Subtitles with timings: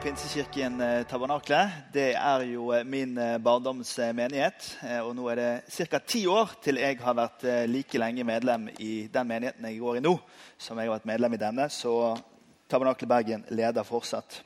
[0.00, 1.58] Pinsekirken eh, Tabernakle.
[1.92, 4.68] Det er jo eh, min barndoms barndomsmenighet.
[5.04, 5.98] Og nå er det ca.
[6.00, 10.02] ti år til jeg har vært like lenge medlem i den menigheten jeg går i
[10.06, 10.14] nå,
[10.56, 11.68] som jeg har vært medlem i denne.
[11.68, 11.92] Så
[12.70, 14.40] Tabernakle Bergen leder fortsatt.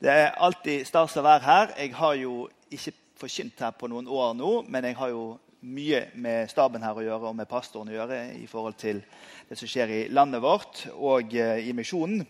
[0.00, 1.76] Det er alltid stas å være her.
[1.76, 2.34] Jeg har jo
[2.72, 5.24] ikke forkynt her på noen år nå, men jeg har jo
[5.60, 9.02] mye med staben her å gjøre og med pastoren å gjøre i forhold til
[9.48, 12.24] det som skjer i landet vårt og i misjonen.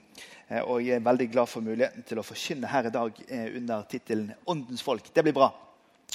[0.50, 3.50] Eh, og jeg er veldig glad for muligheten til å forkynne her i dag eh,
[3.60, 5.12] under tittelen 'Åndens folk'.
[5.14, 5.52] Det blir bra.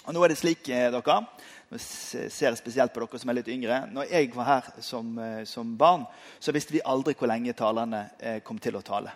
[0.05, 1.19] Og nå er det slik, eh, dere,
[1.71, 5.77] nå ser spesielt på dere som er litt yngre Når jeg var her som, som
[5.77, 6.05] barn,
[6.39, 8.09] så visste vi aldri hvor lenge talerne
[8.43, 9.11] kom til å tale.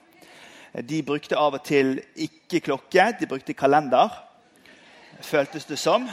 [0.73, 4.09] De brukte av og til ikke klokke, de brukte kalender,
[5.22, 6.09] føltes det som.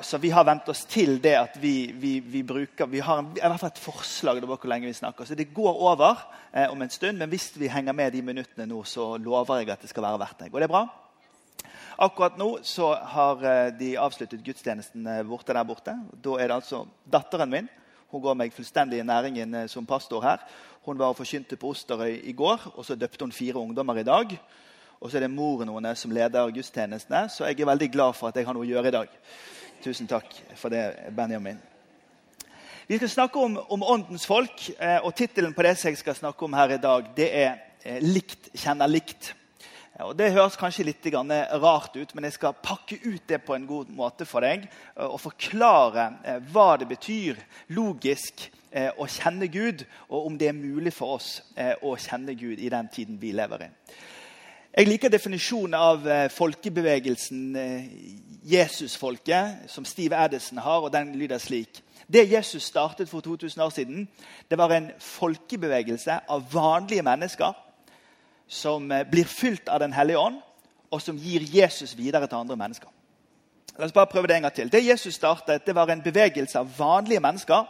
[0.00, 3.40] Så vi har vent oss til det at vi, vi, vi bruker Vi har i
[3.42, 5.28] hvert fall et forslag over hvor lenge vi snakker.
[5.28, 6.22] Så det går over
[6.52, 7.18] eh, om en stund.
[7.20, 10.22] Men hvis vi henger med de minuttene nå, så lover jeg at det skal være
[10.24, 10.50] verdt det.
[10.54, 10.86] Går det bra?
[12.00, 15.98] Akkurat nå så har eh, de avsluttet gudstjenesten eh, borte der borte.
[16.24, 17.68] Da er det altså datteren min.
[18.12, 20.40] Hun går meg fullstendig i næringen eh, som pastor her.
[20.86, 24.08] Hun var og forkynte på Osterøy i går, og så døpte hun fire ungdommer i
[24.08, 24.32] dag.
[25.02, 28.30] Og så er det moren hennes som leder gudstjenestene, så jeg er veldig glad for
[28.30, 29.16] at jeg har noe å gjøre i dag.
[29.82, 31.58] Tusen takk for det, Benjamin.
[32.86, 36.46] Vi skal snakke om, om åndens folk, eh, og tittelen på det jeg skal snakke
[36.46, 37.50] om her i dag, det er
[37.82, 39.32] eh, 'Likt kjenner likt'.
[40.06, 43.66] Og Det høres kanskje litt rart ut, men jeg skal pakke ut det på en
[43.66, 47.42] god måte for deg eh, og forklare hva det betyr
[47.74, 51.42] logisk å kjenne Gud, og om det er mulig for oss
[51.84, 53.68] å kjenne Gud i den tiden vi lever i.
[54.72, 57.56] Jeg liker definisjonen av folkebevegelsen
[58.48, 61.82] Jesusfolket, som Steve Addison har, og den lyder slik.
[62.12, 64.08] Det Jesus startet for 2000 år siden,
[64.50, 67.52] det var en folkebevegelse av vanlige mennesker
[68.48, 70.40] som eh, blir fylt av Den hellige ånd,
[70.90, 72.88] og som gir Jesus videre til andre mennesker.
[73.78, 74.72] La oss bare prøve Det en gang til.
[74.72, 77.64] Det Jesus startet, det var en bevegelse av vanlige mennesker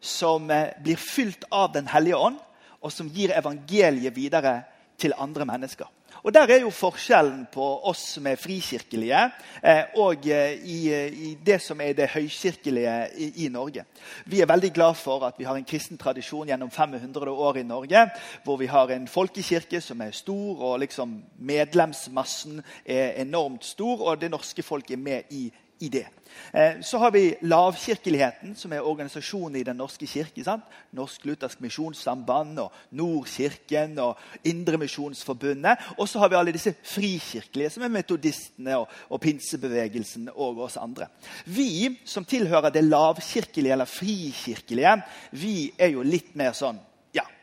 [0.00, 2.38] som eh, blir fylt av Den hellige ånd,
[2.80, 4.62] og som gir evangeliet videre
[4.98, 5.86] til andre mennesker.
[6.26, 9.18] Og Der er jo forskjellen på oss som er frikirkelige,
[9.62, 13.84] eh, og eh, i, eh, i, det som er det høykirkelige i, i, Norge.
[14.26, 17.62] Vi er veldig glad for at vi har en kristen tradisjon gjennom 500 år i
[17.62, 18.02] Norge,
[18.42, 24.20] hvor vi har en folkekirke som er stor, og liksom medlemsmassen er enormt stor, og
[24.20, 25.46] det norske folk er med i
[25.80, 26.06] i det.
[26.52, 30.44] Eh, så har vi Lavkirkeligheten, som er organisasjonen i Den norske kirke.
[30.44, 30.64] Sant?
[30.96, 35.92] Norsk Luthersk Misjonssamband, og Nordkirken og Indremisjonsforbundet.
[35.98, 40.76] Og så har vi alle disse frikirkelige, som er metodistene og, og pinsebevegelsen og oss
[40.80, 41.08] andre.
[41.44, 44.98] Vi som tilhører det lavkirkelige eller frikirkelige,
[45.30, 46.80] vi er jo litt mer sånn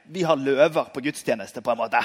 [0.05, 1.99] vi har løver på gudstjeneste, på en måte.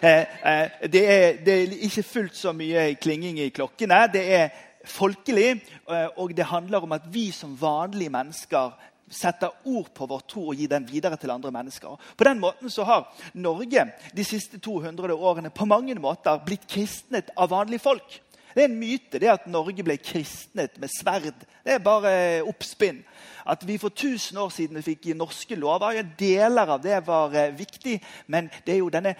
[0.00, 4.02] Eh, eh, det, er, det, er, ikke fullt så mye klinging i klokkene.
[4.12, 4.48] Det er
[4.90, 5.50] folkelig,
[5.88, 8.76] eh, og det handler om at vi som vanlige mennesker
[9.10, 11.96] setter ord på vår tro og gir den videre til andre mennesker.
[12.16, 17.32] På den måten så har Norge de siste 200 årene på mange måter blitt kristnet
[17.36, 18.20] av vanlige folk.
[18.54, 21.44] Det er en myte det at Norge ble kristnet med sverd.
[21.64, 22.12] Det er bare
[22.48, 23.02] oppspinn.
[23.48, 28.00] At vi for 1000 år siden fikk norske lover, deler av det var eh, viktig.
[28.26, 29.14] Men det er jo denne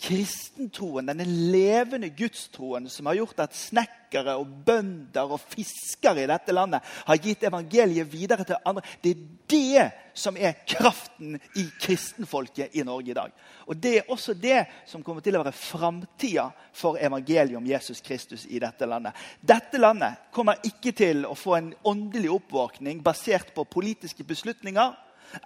[0.00, 6.52] kristentroen, denne levende gudstroen, som har gjort at snekkere og bønder og fiskere i dette
[6.52, 8.84] landet har gitt evangeliet videre til andre.
[9.00, 9.86] Det er det
[10.16, 13.32] som er kraften i kristenfolket i Norge i dag.
[13.66, 18.00] Og Det er også det som kommer til å være framtida for evangeliet om Jesus
[18.04, 19.16] Kristus i dette landet.
[19.40, 24.94] Dette landet kommer ikke til å få en åndelig oppvåkning basert på politiske beslutninger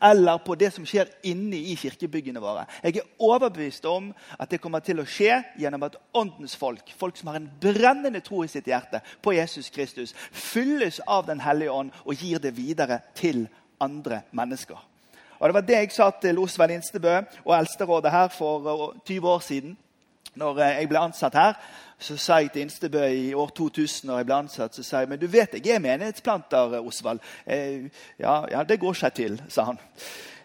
[0.02, 2.66] eller på det som skjer inne i kirkebyggene våre.
[2.82, 7.18] Jeg er overbevist om at det kommer til å skje gjennom at åndens folk, folk
[7.18, 11.72] som har en brennende tro i sitt hjerte på Jesus Kristus, fylles av Den hellige
[11.72, 13.46] ånd og gir det videre til
[13.80, 14.78] andre mennesker.
[15.40, 19.38] Og Det var det jeg sa til Osvald Instebø og Eldsterådet her for 20 år
[19.40, 19.76] siden.
[20.34, 21.60] Når eh, jeg ble ansatt her,
[22.00, 25.10] så sa jeg til Instebø i år 2000 når jeg ble ansatt, så sa jeg,
[25.10, 27.20] men du vet jeg er menighetsplanter, Osvald.
[27.46, 29.80] Eh, ja, ja, det går seg til, sa han.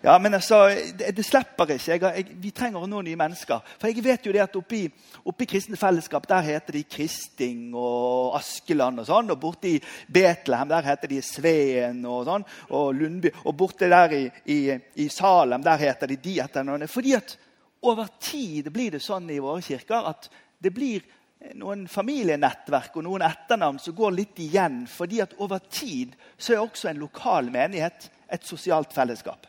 [0.06, 0.68] Ja, men altså,
[1.00, 1.92] det, det slipper ikke.
[1.92, 3.64] Jeg, jeg, vi trenger nå nye mennesker.
[3.80, 4.84] For jeg vet jo det at oppi,
[5.26, 9.34] oppi kristne fellesskap der heter de Kristing og Askeland og sånn.
[9.34, 12.46] Og borte i Betlehem der heter de Sveen og sånn.
[12.78, 13.32] Og Lundby.
[13.46, 14.22] Og borte der i,
[14.54, 14.60] i,
[15.02, 16.92] i Salem der heter de de etternavnene.
[16.92, 17.38] Fordi at
[17.86, 20.30] over tid blir det sånn i våre kirker at
[20.62, 21.06] det blir
[21.54, 24.86] noen familienettverk og noen etternavn som går litt igjen.
[24.88, 29.48] fordi at over tid så er også en lokal menighet et sosialt fellesskap.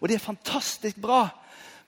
[0.00, 1.28] Og det er fantastisk bra.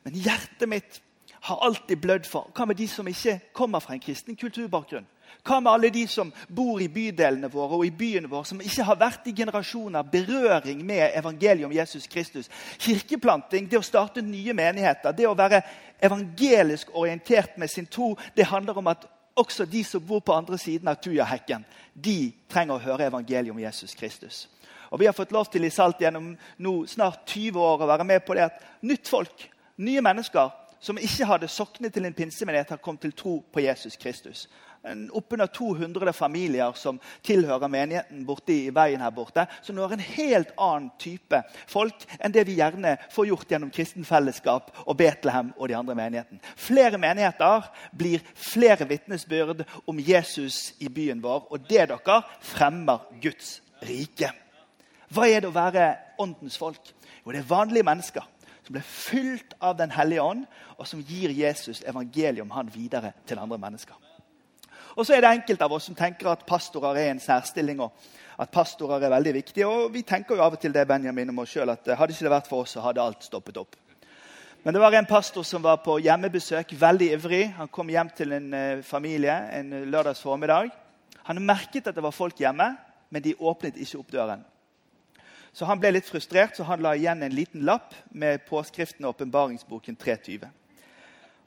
[0.05, 1.01] Men hjertet mitt
[1.41, 5.07] har alltid blødd for hva med de som ikke kommer fra en kristen kulturbakgrunn?
[5.45, 8.85] Hva med alle de som bor i bydelene våre og i byene våre, som ikke
[8.85, 12.51] har vært i generasjoner berøring med evangeliet om Jesus Kristus?
[12.79, 15.63] Kirkeplanting, det å starte nye menigheter, det å være
[16.03, 19.09] evangelisk orientert med sin tro, det handler om at
[19.41, 23.61] også de som bor på andre siden av Tujahekken, de trenger å høre evangeliet om
[23.63, 24.49] Jesus Kristus.
[24.91, 28.05] Og Vi har fått lov til i Salt gjennom nå snart 20 år å være
[28.05, 29.47] med på det at nytt folk,
[29.79, 30.51] nye mennesker
[30.81, 34.49] som ikke hadde soknet til en pinsemenighet, har kommet til tro på Jesus Kristus
[35.13, 39.45] oppunder 200 familier som tilhører menigheten borte i veien her borte.
[39.63, 43.73] Så nå er en helt annen type folk enn det vi gjerne får gjort gjennom
[43.75, 46.41] Kristen Fellesskap og Betlehem og de andre menighetene.
[46.57, 51.49] Flere menigheter blir flere vitnesbyrd om Jesus i byen vår.
[51.51, 54.33] Og det dere fremmer Guds rike.
[55.11, 55.93] Hva er det å være
[56.23, 56.93] åndens folk?
[57.25, 58.25] Jo, det er vanlige mennesker
[58.65, 60.45] som ble fylt av Den hellige ånd,
[60.79, 64.10] og som gir Jesus evangeliet om han videre til andre mennesker.
[64.97, 67.81] Og så er det enkelte av oss som tenker at pastorer er en særstilling.
[67.81, 67.93] og
[68.41, 69.69] at pastorer er veldig viktige.
[69.69, 72.15] Og vi tenker jo av og til det Benjamin om oss selv, at eh, hadde
[72.15, 73.77] ikke det vært for oss, så hadde alt stoppet opp.
[74.65, 77.45] Men det var en pastor som var på hjemmebesøk, veldig ivrig.
[77.57, 80.69] Han kom hjem til en uh, familie en lørdags formiddag.
[81.25, 82.67] Han merket at det var folk hjemme,
[83.11, 84.45] men de åpnet ikke opp døren.
[85.57, 89.17] Så han ble litt frustrert, så han la igjen en liten lapp med påskriften og
[89.17, 90.45] åpenbaringsboken 320.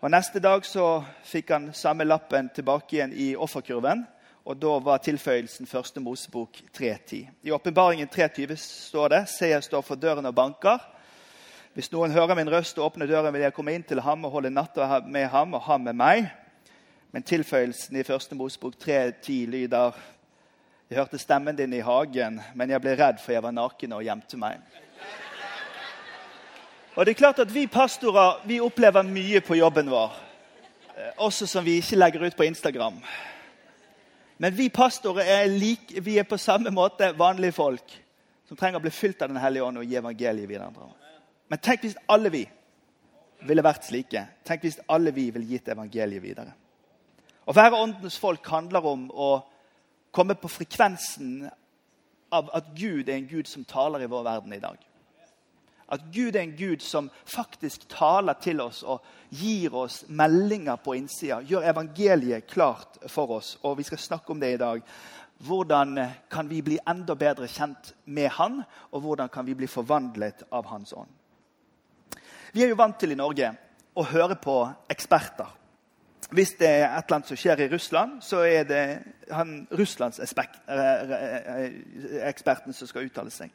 [0.04, 4.02] Og Neste dag så fikk han samme lappen tilbake igjen i offerkurven.
[4.44, 7.30] Og Da var tilføyelsen første Mosebok 3.10.
[7.48, 10.84] I Åpenbaringen 3.20 står det Se, jeg står for døren og banker.
[11.74, 14.36] Hvis noen hører min røst og åpner døren, vil jeg komme inn til ham og
[14.36, 16.28] holde natta med ham og ham med meg.
[17.16, 19.96] Men tilføyelsen i første Mosebok 3.10 lyder
[20.90, 24.04] Jeg hørte stemmen din i hagen, men jeg ble redd, for jeg var naken og
[24.04, 24.60] gjemte meg.
[26.96, 30.12] Og det er klart at Vi pastorer vi opplever mye på jobben vår,
[30.98, 33.02] eh, også som vi ikke legger ut på Instagram.
[34.38, 38.04] Men vi pastorer er, like, vi er på samme måte vanlige folk
[38.48, 40.72] som trenger å bli fylt av Den hellige ånd og gi evangeliet videre.
[41.50, 42.50] Men tenk hvis alle vi
[43.48, 44.28] ville vært slike.
[44.46, 46.54] Tenk hvis alle vi ville gitt evangeliet videre.
[47.46, 49.44] Å være åndens folk handler om å
[50.12, 51.50] komme på frekvensen
[52.32, 54.78] av at Gud er en Gud som taler i vår verden i dag.
[55.94, 60.96] At Gud er en Gud som faktisk taler til oss og gir oss meldinger på
[60.98, 61.42] innsida.
[61.46, 63.58] Gjør evangeliet klart for oss.
[63.64, 64.82] Og vi skal snakke om det i dag.
[65.44, 65.98] Hvordan
[66.32, 70.66] kan vi bli enda bedre kjent med Han, og hvordan kan vi bli forvandlet av
[70.72, 71.12] Hans ånd?
[72.54, 73.50] Vi er jo vant til i Norge
[73.98, 74.58] å høre på
[74.90, 75.50] eksperter.
[76.34, 78.84] Hvis det er et eller annet som skjer i Russland, så er det
[79.30, 80.22] han, Russlands
[82.24, 83.52] eksperten som skal uttale seg.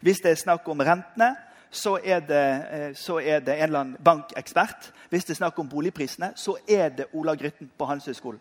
[0.00, 1.34] Hvis det er snakk om rentene,
[1.72, 4.90] så er, det, eh, så er det en eller annen bankekspert.
[5.08, 8.40] Hvis det er snakk om boligprisene, så er det Ola Grytten på Handelshøyskolen.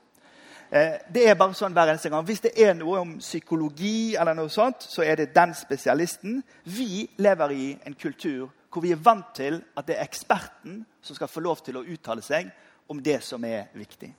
[0.72, 2.26] Eh, det er bare sånn hver eneste gang.
[2.28, 6.42] Hvis det er noe om psykologi, eller noe sånt, så er det den spesialisten.
[6.64, 11.16] Vi lever i en kultur hvor vi er vant til at det er eksperten som
[11.16, 12.52] skal få lov til å uttale seg
[12.92, 14.14] om det som er viktig.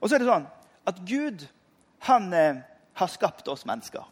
[0.00, 0.48] Og så er det sånn
[0.88, 1.44] at Gud
[2.08, 2.62] han eh,
[2.96, 4.04] har skapt oss mennesker.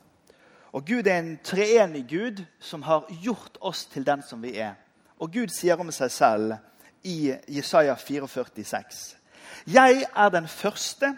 [0.72, 4.74] Og Gud er en treenig Gud som har gjort oss til den som vi er.
[5.18, 6.54] Og Gud sier om seg selv
[7.02, 9.16] i Jesaja 44, 6.
[9.66, 11.16] Jeg er den første,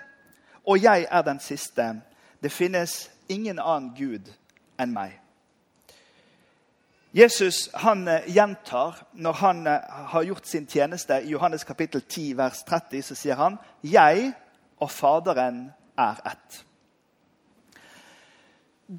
[0.66, 2.00] og jeg er den siste.
[2.42, 4.32] Det finnes ingen annen Gud
[4.80, 5.18] enn meg.
[7.12, 12.37] Jesus han eh, gjentar når han eh, har gjort sin tjeneste i Johannes kapittel 10,
[12.37, 14.32] vers 30, så sier han, 'Jeg
[14.80, 16.64] og Faderen er ett'.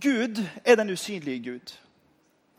[0.01, 1.73] Gud er den usynlige Gud.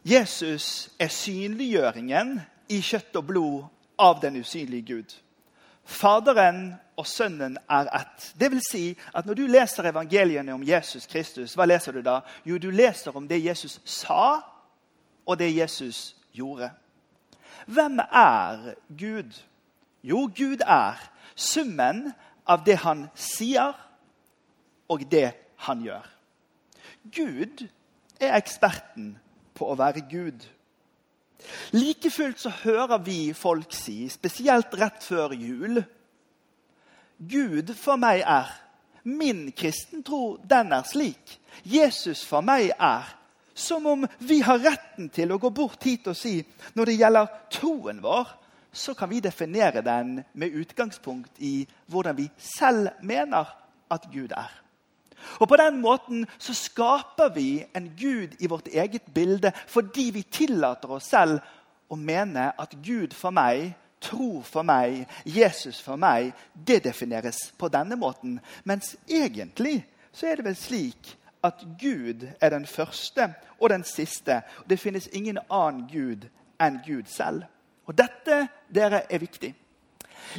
[0.05, 3.63] Jesus er synliggjøringen i kjøtt og blod
[3.99, 5.15] av den usynlige Gud.
[5.85, 8.35] Faderen og Sønnen er ett.
[8.41, 12.21] Det vil si at Når du leser evangeliene om Jesus Kristus, hva leser du da?
[12.45, 14.41] Jo, du leser om det Jesus sa,
[15.27, 16.71] og det Jesus gjorde.
[17.67, 19.33] Hvem er Gud?
[20.03, 22.13] Jo, Gud er Summen
[22.47, 23.73] av det han sier,
[24.89, 26.14] og det han gjør.
[27.13, 27.67] Gud
[28.21, 29.15] er eksperten
[29.55, 30.45] på å være Gud.
[31.75, 35.83] Like fullt så hører vi folk si, spesielt rett før jul
[37.19, 38.53] Gud for meg er
[39.05, 41.35] Min kristentro, den er slik.
[41.69, 43.11] Jesus for meg er
[43.55, 46.39] som om vi har retten til å gå bort hit og si
[46.75, 48.33] når det gjelder troen vår,
[48.73, 53.53] så kan vi definere den med utgangspunkt i hvordan vi selv mener
[53.93, 54.64] at Gud er.
[55.39, 60.23] Og På den måten så skaper vi en Gud i vårt eget bilde fordi vi
[60.23, 61.41] tillater oss selv
[61.89, 67.69] å mene at Gud for meg, tro for meg, Jesus for meg, det defineres på
[67.69, 68.41] denne måten.
[68.65, 74.43] Mens egentlig så er det vel slik at Gud er den første og den siste.
[74.71, 76.29] Det finnes ingen annen Gud
[76.61, 77.45] enn Gud selv.
[77.85, 79.53] Og dette dere, er viktig.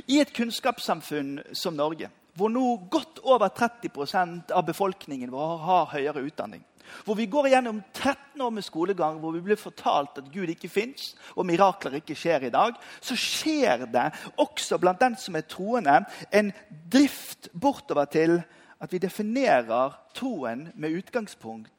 [0.08, 6.24] I et kunnskapssamfunn som Norge, hvor nå godt over 30% av befolkningen vår har høyere
[6.28, 6.64] utdanning,
[7.06, 10.70] hvor vi går gjennom 13 år med skolegang hvor vi blir fortalt at Gud ikke
[10.70, 14.10] fins, og mirakler ikke skjer i dag, så skjer det
[14.42, 16.02] også blant den som er troende,
[16.32, 16.52] en
[16.92, 18.38] drift bortover til
[18.84, 21.72] at vi definerer troen med utgangspunkt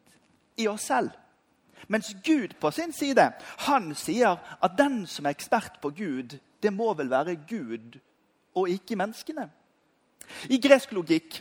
[0.57, 1.13] i oss selv.
[1.93, 3.29] Mens Gud på sin side
[3.69, 8.01] han sier at den som er ekspert på Gud, det må vel være Gud
[8.57, 9.51] og ikke menneskene.
[10.49, 11.41] I gresk logikk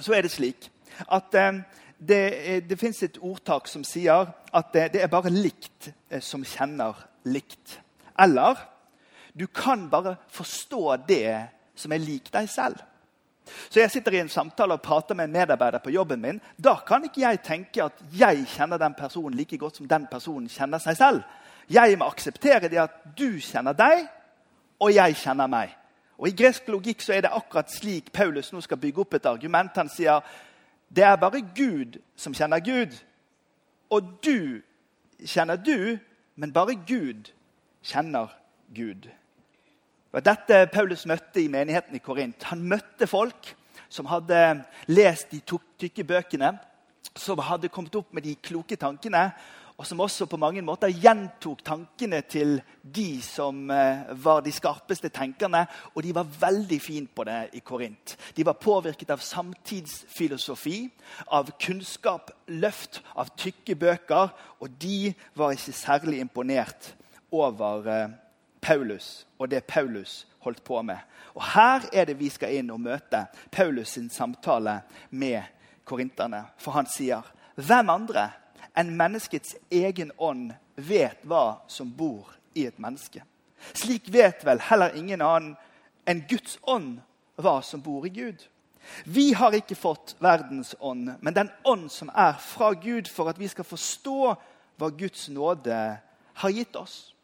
[0.00, 0.68] så er det slik
[1.10, 1.62] at eh,
[2.00, 2.22] det,
[2.68, 6.96] det fins et ordtak som sier at det, det er bare likt eh, som kjenner
[7.28, 7.78] likt.
[8.20, 8.58] Eller
[9.32, 11.34] du kan bare forstå det
[11.78, 12.80] som er lik deg selv.
[13.70, 16.40] Så jeg sitter i en samtale og prater med en medarbeider på jobben min.
[16.56, 20.48] Da kan ikke jeg tenke at jeg kjenner den personen like godt som den personen
[20.48, 21.22] kjenner seg selv.
[21.70, 24.06] Jeg må akseptere det at du kjenner deg,
[24.80, 25.74] og jeg kjenner meg.
[26.20, 29.28] Og I gresk logikk så er det akkurat slik Paulus nå skal bygge opp et
[29.30, 29.76] argument.
[29.80, 30.20] Han sier
[30.92, 32.92] det er bare Gud som kjenner Gud.
[33.90, 34.60] Og du
[35.24, 35.96] kjenner du,
[36.36, 37.30] men bare Gud
[37.82, 38.34] kjenner
[38.74, 39.08] Gud.
[40.10, 42.42] Det dette Paulus møtte i menigheten i Korint.
[42.50, 43.54] Han møtte folk
[43.88, 44.40] som hadde
[44.90, 46.52] lest de tykke bøkene,
[47.16, 49.30] som hadde kommet opp med de kloke tankene,
[49.80, 55.08] og som også på mange måter gjentok tankene til de som eh, var de skarpeste
[55.08, 55.62] tenkerne.
[55.94, 58.12] Og de var veldig fine på det i Korint.
[58.36, 60.82] De var påvirket av samtidsfilosofi,
[61.32, 64.34] av kunnskap, løft, av tykke bøker.
[64.60, 66.90] Og de var ikke særlig imponert
[67.32, 68.12] over eh,
[68.60, 71.00] Paulus og det Paulus holdt på med.
[71.32, 75.40] Og Her er det vi skal inn og møte Paulus sin samtale med
[75.88, 76.44] korinterne.
[76.60, 77.24] For han sier,
[77.56, 78.28] 'Hvem andre
[78.76, 83.24] enn menneskets egen ånd vet hva som bor i et menneske?'
[83.74, 85.56] Slik vet vel heller ingen annen
[86.08, 87.00] enn Guds ånd
[87.36, 88.40] hva som bor i Gud.
[89.04, 93.38] Vi har ikke fått verdens ånd, men den ånd som er fra Gud, for at
[93.38, 94.34] vi skal forstå
[94.80, 95.76] hva Guds nåde
[96.34, 97.14] har gitt oss.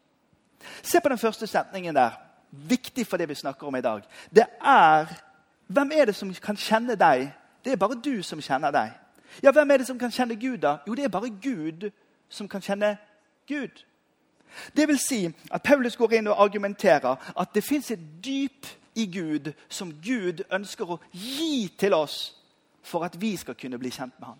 [0.81, 2.15] Se på den første setningen der.
[2.49, 4.03] Viktig for det vi snakker om i dag.
[4.29, 5.23] Det er
[5.67, 7.25] Hvem er det som kan kjenne deg?
[7.63, 8.93] Det er bare du som kjenner deg.
[9.43, 10.77] Ja, Hvem er det som kan kjenne Gud, da?
[10.87, 11.89] Jo, det er bare Gud
[12.29, 12.97] som kan kjenne
[13.47, 13.83] Gud.
[14.75, 19.05] Det vil si at Paulus går inn og argumenterer at det fins et dyp i
[19.05, 22.35] Gud som Gud ønsker å gi til oss
[22.83, 24.39] for at vi skal kunne bli kjent med ham.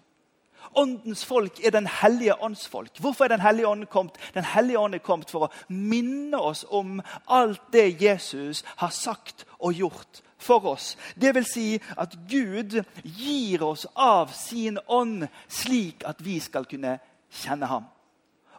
[0.75, 2.99] Åndens folk er Den hellige ånds folk.
[2.99, 4.17] Hvorfor er Den hellige ånd kommet?
[4.33, 9.45] Den hellige ånd er kommet for å minne oss om alt det Jesus har sagt
[9.59, 10.97] og gjort for oss.
[11.15, 16.99] Det vil si at Gud gir oss av sin ånd slik at vi skal kunne
[17.43, 17.85] kjenne ham.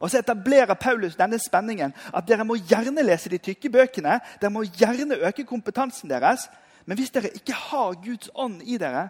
[0.00, 4.20] Og Så etablerer Paulus denne spenningen at dere må gjerne lese de tykke bøkene.
[4.40, 6.46] Dere må gjerne øke kompetansen deres.
[6.86, 9.08] Men hvis dere ikke har Guds ånd i dere,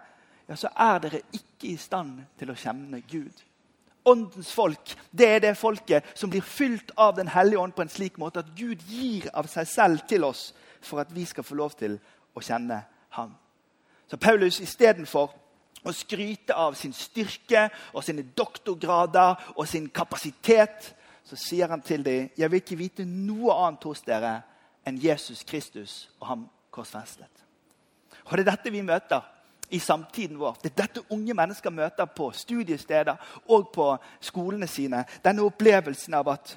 [0.49, 3.45] ja, så er dere ikke i stand til å kjenne Gud.
[4.09, 7.93] Åndens folk det er det folket som blir fylt av Den hellige ånd på en
[7.93, 11.59] slik måte at Gud gir av seg selv til oss for at vi skal få
[11.59, 11.99] lov til
[12.35, 12.81] å kjenne
[13.19, 13.35] ham.
[14.09, 15.35] Så Paulus istedenfor
[15.85, 22.05] å skryte av sin styrke og sine doktorgrader og sin kapasitet, så sier han til
[22.07, 24.39] dem jeg vil ikke vite noe annet hos dere
[24.89, 27.45] enn Jesus Kristus og ham korsfestet.
[28.25, 29.25] Og Det er dette vi møter
[29.71, 30.57] i samtiden vår.
[30.63, 33.17] Det er dette unge mennesker møter på studiesteder
[33.49, 33.89] og på
[34.21, 35.05] skolene sine.
[35.25, 36.55] Denne opplevelsen av at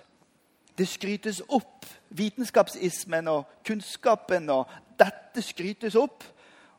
[0.77, 1.85] det skrytes opp.
[2.09, 6.23] Vitenskapsismen og kunnskapen og dette skrytes opp.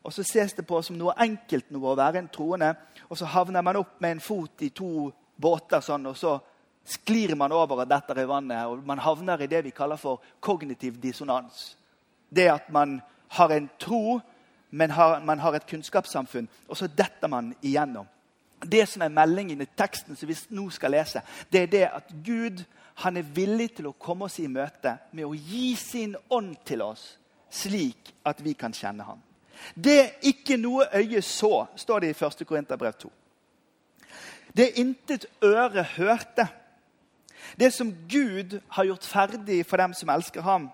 [0.02, 2.72] Og så ses det på som noe enkelt noe å være en troende.
[3.08, 5.10] Og så havner man opp med en fot i to
[5.42, 6.36] båter, sånn, og så
[6.84, 8.66] sklir man over og detter i vannet.
[8.66, 11.76] Og man havner i det vi kaller for kognitiv dissonans.
[12.28, 13.00] Det at man
[13.36, 14.20] har en tro
[14.72, 18.06] men har, man har et kunnskapssamfunn, og så detter man igjennom.
[18.62, 21.20] Det som er meldingen i teksten som vi nå skal lese,
[21.52, 22.62] det er det at Gud
[23.02, 26.84] han er villig til å komme oss i møte med å gi sin ånd til
[26.84, 27.04] oss,
[27.52, 29.20] slik at vi kan kjenne ham.
[29.74, 32.46] Det er ikke noe øye så, står det i 1.
[32.48, 33.12] Korinterbrev 2.
[34.56, 36.46] Det er intet øre hørte.
[37.60, 40.70] Det som Gud har gjort ferdig for dem som elsker ham,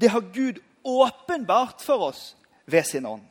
[0.00, 2.36] det har Gud åpenbart for oss
[2.66, 3.24] ved sin ånd.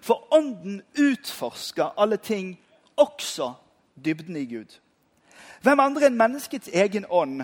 [0.00, 2.60] For ånden utforsker alle ting,
[2.96, 3.52] også
[4.04, 4.78] dybden i Gud.
[5.62, 7.42] Hvem andre enn menneskets egen ånd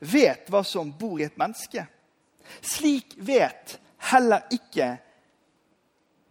[0.00, 1.84] vet hva som bor i et menneske?
[2.64, 3.76] Slik vet
[4.10, 4.94] heller ikke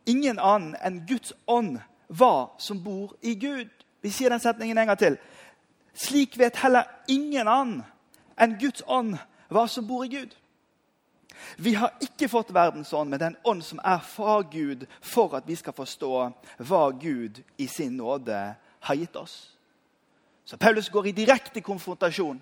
[0.10, 1.78] ingen annen enn Guds ånd
[2.10, 3.70] hva som bor i Gud.
[4.02, 5.18] Vi sier den setningen en gang til.
[5.94, 7.84] Slik vet heller ingen annen
[8.40, 9.18] enn Guds ånd
[9.54, 10.34] hva som bor i Gud.
[11.58, 15.48] Vi har ikke fått verdens ånd, men den ånd som er fra Gud, for at
[15.48, 16.12] vi skal forstå
[16.68, 18.40] hva Gud i sin nåde
[18.80, 19.56] har gitt oss.
[20.46, 22.40] Så Paulus går i direkte konfrontasjon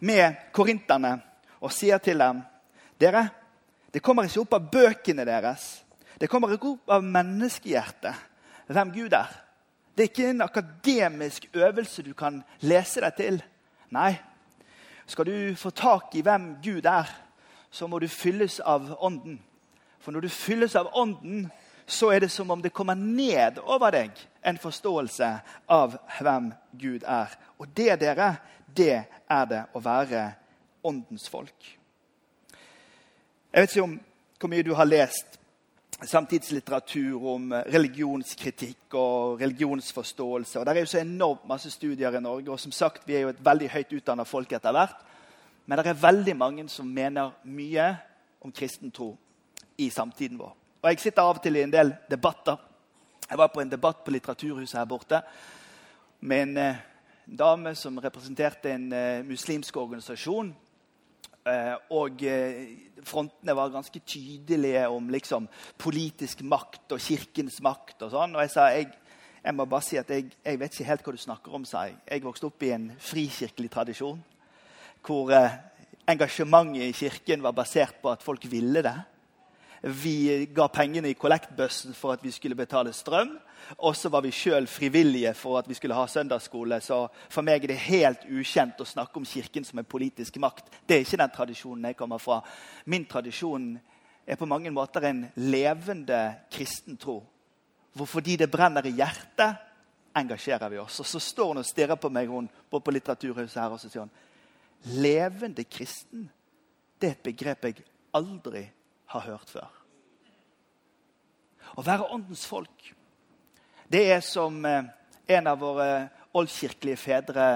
[0.00, 1.18] med korinterne
[1.60, 2.40] og sier til dem
[3.00, 3.26] dere,
[3.92, 5.64] det kommer ikke opp av bøkene deres.
[6.16, 9.30] Det kommer ikke opp av menneskehjertet hvem Gud er.
[9.96, 13.38] Det er ikke en akademisk øvelse du kan lese deg til.
[13.96, 14.10] Nei,
[15.06, 17.08] skal du få tak i hvem Gud er,
[17.76, 19.36] så må du fylles av Ånden.
[20.00, 21.48] For når du fylles av Ånden,
[21.86, 24.16] så er det som om det kommer ned over deg
[24.46, 25.28] en forståelse
[25.70, 27.34] av hvem Gud er.
[27.60, 28.32] Og det, dere,
[28.76, 30.24] det er det å være
[30.86, 31.72] Åndens folk.
[33.52, 33.98] Jeg vet ikke om
[34.40, 35.38] hvor mye du har lest
[36.04, 40.58] samtidslitteratur om religionskritikk og religionsforståelse.
[40.60, 43.24] Og der er jo så enormt masse studier i Norge, og som sagt, vi er
[43.24, 45.06] jo et veldig høyt utdanna folk etter hvert.
[45.66, 47.88] Men det er veldig mange som mener mye
[48.40, 49.16] om kristen tro
[49.78, 50.52] i samtiden vår.
[50.82, 52.56] Og Jeg sitter av og til i en del debatter.
[53.28, 55.22] Jeg var på en debatt på Litteraturhuset her borte
[56.20, 56.84] med en eh,
[57.26, 60.54] dame som representerte en eh, muslimsk organisasjon
[61.46, 62.72] Eh, og eh,
[63.06, 65.46] frontene var ganske tydelige om liksom,
[65.78, 68.00] politisk makt og kirkens makt.
[68.02, 68.34] Og sånn.
[68.34, 68.88] Og jeg sa jeg,
[69.44, 71.64] jeg må bare si at jeg, jeg, vet ikke helt hva du snakker om.
[71.64, 74.18] sa Jeg Jeg vokste opp i en frikirkelig tradisjon
[75.06, 75.58] hvor eh,
[76.08, 78.96] engasjementet i kirken var basert på at folk ville det.
[79.82, 83.36] Vi ga pengene i kollektbøssen for at vi skulle betale strøm.
[83.78, 86.80] Og så var vi sjøl frivillige for at vi skulle ha søndagsskole.
[86.80, 90.70] Så for meg er det helt ukjent å snakke om Kirken som en politisk makt.
[90.86, 92.40] Det er ikke den tradisjonen jeg kommer fra.
[92.86, 93.74] Min tradisjon
[94.26, 97.20] er på mange måter en levende kristen tro.
[97.96, 99.62] Hvor fordi det brenner i hjertet,
[100.16, 101.00] engasjerer vi oss.
[101.00, 104.06] Og så står hun og stirrer på meg hun, på Litteraturhuset her og så sier
[104.06, 104.14] hun,
[104.82, 106.28] levende kristen.
[106.98, 107.86] Det er et begrep jeg
[108.16, 108.64] aldri
[109.12, 109.72] har hørt før.
[111.76, 112.92] Å være åndens folk,
[113.90, 114.86] det er som eh,
[115.26, 115.88] en av våre
[116.36, 117.48] oldkirkelige fedre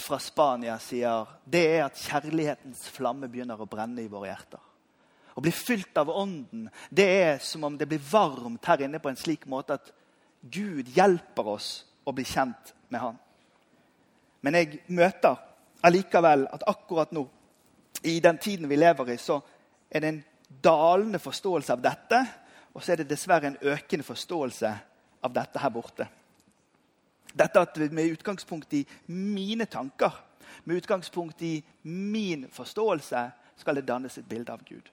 [0.00, 4.62] fra Spania sier, det er at kjærlighetens flamme begynner å brenne i våre hjerter.
[5.34, 9.10] Å bli fylt av Ånden det er som om det blir varmt her inne på
[9.10, 9.90] en slik måte at
[10.42, 11.68] Gud hjelper oss
[12.04, 13.18] å bli kjent med Han.
[14.44, 15.38] Men jeg møter
[15.84, 17.26] allikevel at akkurat nå,
[18.04, 19.40] i den tiden vi lever i, så
[19.90, 20.24] er det en
[20.64, 22.20] dalende forståelse av dette,
[22.74, 24.72] og så er det dessverre en økende forståelse
[25.24, 26.08] av dette her borte.
[27.34, 30.12] Dette at Med utgangspunkt i mine tanker,
[30.64, 34.90] med utgangspunkt i min forståelse, skal det dannes et bilde av Gud.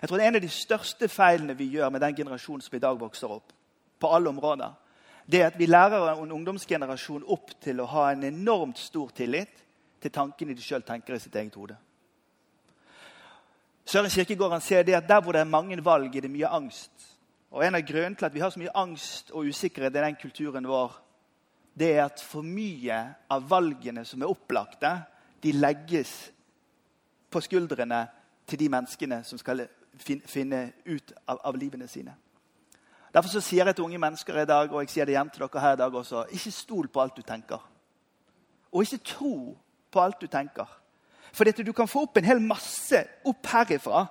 [0.00, 2.76] Jeg tror det er En av de største feilene vi gjør med den generasjonen som
[2.76, 3.52] i dag vokser opp,
[4.00, 4.72] på alle områder,
[5.26, 9.65] det er at vi lærer en ungdomsgenerasjon opp til å ha en enormt stor tillit
[10.06, 11.76] til tankene de sjøl tenker i sitt eget hode.
[13.86, 16.92] Søren Kirkegården sier det at der hvor det er mange valg, er det mye angst.
[17.50, 20.16] Og En av grunnene til at vi har så mye angst og usikkerhet i den
[20.20, 20.96] kulturen vår,
[21.78, 22.98] det er at for mye
[23.30, 24.90] av valgene som er opplagte,
[25.42, 26.32] de legges
[27.30, 28.06] på skuldrene
[28.46, 29.66] til de menneskene som skal
[29.98, 32.14] finne ut av, av livene sine.
[33.14, 35.46] Derfor så sier jeg til unge mennesker i dag, og jeg sier det hjem til
[35.46, 37.62] dere her i dag også, ikke stol på alt du tenker.
[38.72, 39.36] Og ikke tro
[39.96, 40.68] på alt du tenker.
[41.36, 44.06] For du kan få opp en hel masse opp herifra.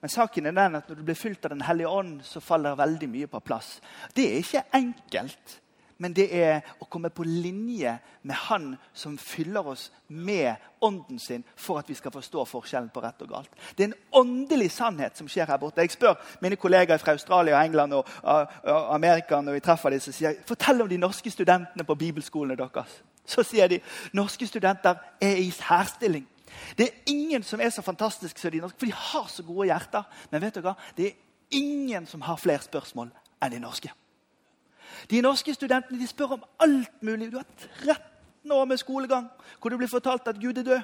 [0.00, 2.78] Men saken er den at når du blir fylt av Den hellige ånd, så faller
[2.78, 3.80] veldig mye på plass.
[4.16, 5.58] Det er ikke enkelt,
[6.00, 11.44] men det er å komme på linje med Han som fyller oss med ånden sin
[11.56, 13.50] for at vi skal forstå forskjellen på rett og galt.
[13.76, 15.84] Det er en åndelig sannhet som skjer her borte.
[15.84, 20.00] Jeg spør mine kollegaer fra Australia, og England og, og Amerika når vi treffer dem,
[20.00, 23.02] så sier jeg, fortell om de norske studentene på bibelskolene deres.
[23.30, 23.80] Så sier de
[24.16, 26.26] norske studenter er i særstilling.
[26.78, 29.68] Det er ingen som er så fantastisk som de norske, for de har så gode
[29.70, 30.02] hjerter.
[30.30, 30.74] Men vet du hva?
[30.96, 31.18] det er
[31.50, 33.10] ingen som har flere spørsmål
[33.42, 33.92] enn de norske.
[35.10, 37.30] De norske studentene de spør om alt mulig.
[37.32, 37.46] Du har
[37.84, 39.28] 13 år med skolegang
[39.60, 40.80] hvor det blir fortalt at Gud er død.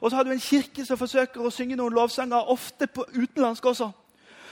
[0.00, 3.64] Og så har du en kirke som forsøker å synge noen lovsanger, ofte på utenlandsk
[3.64, 3.90] også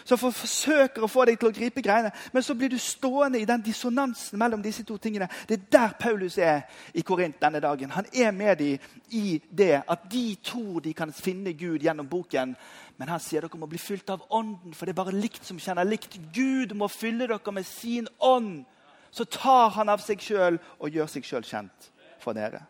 [0.04, 2.12] som forsøker å få deg til å gripe greiene.
[2.32, 5.28] Men så blir du stående i den dissonansen mellom disse to tingene.
[5.48, 7.92] Det er der Paulus er i Korint denne dagen.
[7.94, 8.78] Han er med dem
[9.10, 12.56] i det at de tror de kan finne Gud gjennom boken.
[12.96, 15.58] Men han sier dere må bli fylt av Ånden, for det er bare likt som
[15.60, 16.18] kjenner likt.
[16.34, 18.64] Gud må fylle dere med sin ånd.
[19.12, 21.90] Så tar han av seg sjøl og gjør seg sjøl kjent
[22.22, 22.62] for dere.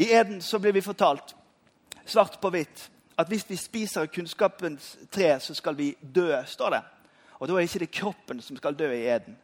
[0.00, 1.34] I Eden så blir vi fortalt,
[2.08, 2.86] svart på hvitt,
[3.18, 6.82] at hvis vi spiser kunnskapens tre, så skal vi dø, står det.
[7.38, 9.36] Og Da er ikke det kroppen som skal dø i eden.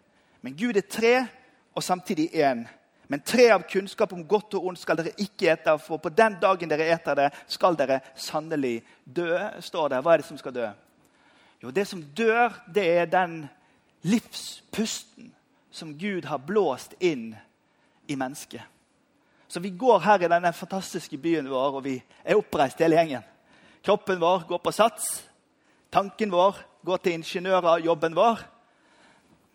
[0.42, 1.26] Men Gud er tre
[1.74, 2.66] og samtidig én.
[3.08, 6.36] Men tre av kunnskap om godt og ondt skal dere ikke ete, for på den
[6.40, 10.02] dagen dere eter det, skal dere sannelig dø, står det.
[10.04, 10.68] Hva er det som skal dø?
[11.62, 13.48] Jo, det som dør, det er den
[14.02, 15.32] livspusten
[15.70, 17.32] som Gud har blåst inn
[18.06, 18.62] i mennesket.
[19.48, 23.24] Så vi går her i denne fantastiske byen vår, og vi er oppreist hele gjengen.
[23.88, 25.28] Kroppen vår går på sats.
[25.90, 28.42] Tanken vår går til ingeniører, jobben vår.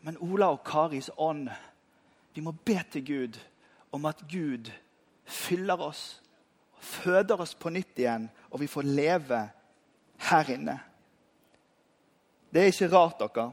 [0.02, 1.52] Men Ola og Karis ånd,
[2.34, 3.38] vi må be til Gud
[3.94, 4.72] om at Gud
[5.30, 6.02] fyller oss,
[6.82, 9.44] føder oss på nytt igjen, og vi får leve
[10.32, 10.80] her inne.
[12.50, 13.52] Det er ikke rart dere,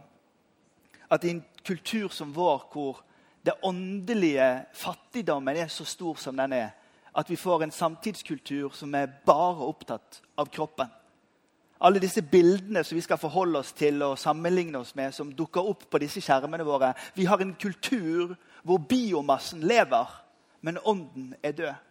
[1.12, 3.04] at i en kultur som vår, hvor
[3.44, 6.72] det åndelige fattigdommen er så stor som den er,
[7.14, 10.88] at vi får en samtidskultur som er bare opptatt av kroppen.
[11.80, 15.64] Alle disse bildene som vi skal forholde oss til og sammenligne oss med, som dukker
[15.64, 16.92] opp på disse skjermene våre.
[17.16, 20.10] Vi har en kultur hvor biomassen lever,
[20.60, 21.86] men ånden er død.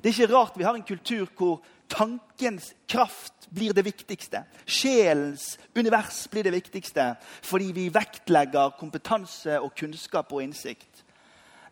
[0.00, 4.44] Det er ikke rart vi har en kultur hvor tankens kraft blir det viktigste.
[4.64, 11.04] Sjelens univers blir det viktigste fordi vi vektlegger kompetanse og kunnskap og innsikt.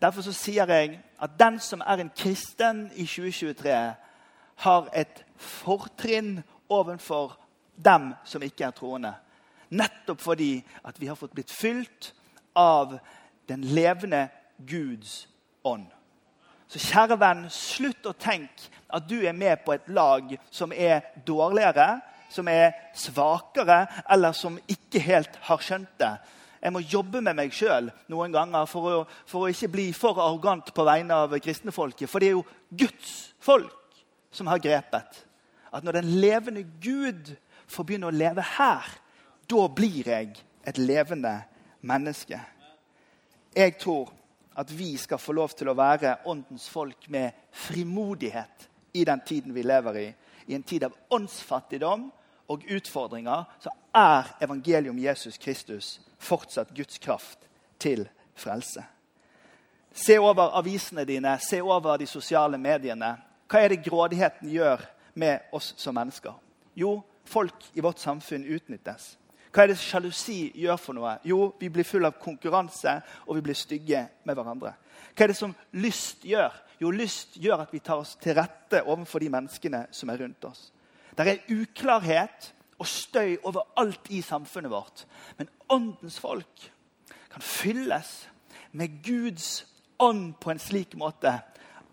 [0.00, 3.94] Derfor så sier jeg at den som er en kristen i 2023,
[4.58, 7.36] har et fortrinn overfor
[7.84, 9.14] dem som ikke er troende.
[9.70, 12.12] Nettopp fordi at vi har fått blitt fylt
[12.56, 12.98] av
[13.48, 14.28] den levende
[14.66, 15.28] Guds
[15.64, 15.86] ånd.
[16.68, 21.06] Så kjære venn, slutt å tenke at du er med på et lag som er
[21.26, 26.12] dårligere, som er svakere, eller som ikke helt har skjønt det.
[26.62, 30.18] Jeg må jobbe med meg sjøl noen ganger for å, for å, ikke bli for
[30.18, 32.10] arrogant på vegne av kristenfolket.
[32.10, 34.02] For det er jo Guds folk
[34.34, 35.22] som har grepet.
[35.72, 37.34] At når den levende Gud
[37.68, 38.86] får begynne å leve her,
[39.48, 40.34] da blir jeg
[40.66, 41.34] et levende
[41.86, 42.40] menneske.
[43.54, 44.10] Jeg tror
[44.58, 48.68] at vi skal få lov til å være åndens folk med frimodighet
[48.98, 50.08] i den tiden vi lever i.
[50.48, 52.08] I en tid av åndsfattigdom
[52.48, 58.84] og utfordringer så er evangeliet om Jesus Kristus fortsatt Guds kraft til frelse.
[59.92, 63.16] Se over avisene dine, se over de sosiale mediene.
[63.48, 64.84] Hva er det grådigheten gjør
[65.18, 66.34] med oss som mennesker?
[66.78, 69.16] Jo, folk i vårt samfunn utnyttes.
[69.48, 71.16] Hva er det sjalusi gjør for noe?
[71.26, 74.74] Jo, vi blir full av konkurranse, og vi blir stygge med hverandre.
[75.16, 76.52] Hva er det som lyst gjør?
[76.78, 80.44] Jo, lyst gjør at vi tar oss til rette overfor de menneskene som er rundt
[80.46, 80.68] oss.
[81.16, 85.04] Det er uklarhet og støy overalt i samfunnet vårt.
[85.36, 86.70] Men åndens folk
[87.32, 88.28] kan fylles
[88.72, 89.66] med Guds
[89.98, 91.32] ånd på en slik måte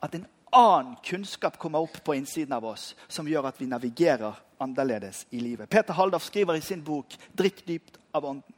[0.03, 4.37] at en annen kunnskap kommer opp på innsiden av oss, som gjør at vi navigerer
[4.61, 5.69] annerledes i livet.
[5.69, 8.53] Peter Haldorf skriver i sin bok 'Drikk dypt av ånden'.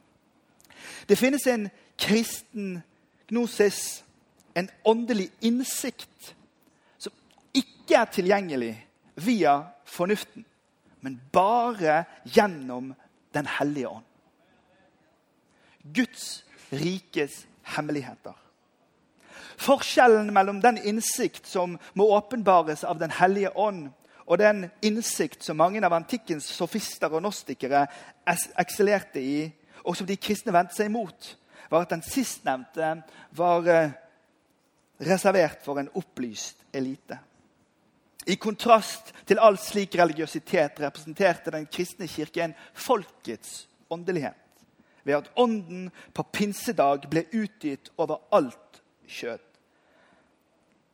[1.08, 2.82] Det finnes en kristen
[3.28, 4.04] gnosis,
[4.54, 6.34] en åndelig innsikt,
[6.98, 7.12] som
[7.54, 8.86] ikke er tilgjengelig
[9.16, 10.44] via fornuften
[11.00, 12.94] men bare gjennom
[13.34, 14.04] Den hellige ånd.
[15.94, 18.32] Guds rikes hemmeligheter.
[19.58, 23.90] Forskjellen mellom den innsikt som må åpenbares av Den hellige ånd,
[24.26, 27.86] og den innsikt som mange av antikkens sofister og nostikere
[28.28, 29.52] eksellerte i,
[29.84, 31.34] og som de kristne vendte seg imot,
[31.70, 32.90] var at den sistnevnte
[33.36, 33.94] var eh,
[35.00, 37.18] reservert for en opplyst elite.
[38.28, 44.36] I kontrast til all slik religiøsitet representerte den kristne kirke en folkets åndelighet.
[45.04, 49.44] Ved at ånden på pinsedag ble utgitt over alt kjøtt.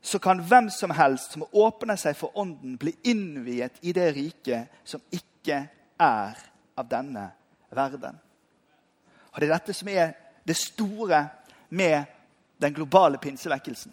[0.05, 4.71] Så kan hvem som helst som åpner seg for ånden, bli innviet i det riket
[4.85, 5.65] som ikke
[5.99, 6.43] er
[6.77, 7.25] av denne
[7.75, 8.21] verden.
[9.33, 10.13] Og Det er dette som er
[10.47, 11.25] det store
[11.71, 12.05] med
[12.63, 13.91] den globale pinsevekkelsen.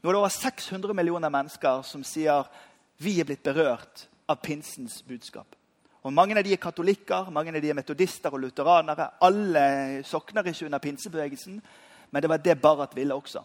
[0.00, 2.46] Nå er det over 600 millioner mennesker som sier
[3.04, 5.56] vi er blitt berørt av pinsens budskap.
[6.02, 9.10] Og Mange av de er katolikker, mange av de er metodister og lutheranere.
[9.20, 11.60] Alle sokner ikke under pinsebevegelsen,
[12.10, 13.42] men det var det Barrat ville også.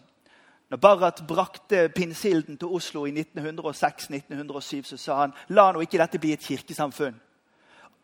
[0.70, 6.18] Når Barrat brakte pinseilden til Oslo i 1906-1907, så sa han la nå ikke dette
[6.18, 7.20] bli et kirkesamfunn.